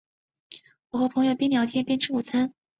[0.89, 2.55] 我和朋友边聊天边吃午餐